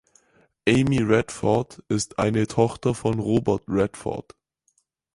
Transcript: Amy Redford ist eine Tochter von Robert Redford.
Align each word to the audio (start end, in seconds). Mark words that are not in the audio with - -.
Amy 0.67 0.97
Redford 0.97 1.83
ist 1.87 2.17
eine 2.17 2.47
Tochter 2.47 2.95
von 2.95 3.19
Robert 3.19 3.61
Redford. 3.67 4.35